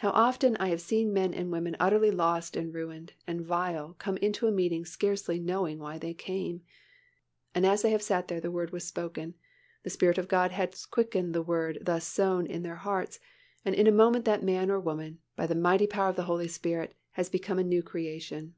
[0.00, 4.18] How often I have seen men and women utterly lost and ruined and vile come
[4.18, 6.60] into a meeting scarcely knowing why they came,
[7.54, 9.32] and as they have sat there the Word was spoken,
[9.82, 13.18] the Spirit of God has quickened the Word thus sown in their hearts
[13.64, 16.48] and in a moment that man or woman, by the mighty power of the Holy
[16.48, 18.54] Spirit, has become a new creation.